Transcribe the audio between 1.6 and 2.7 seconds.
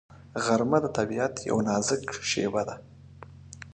نازک شېبه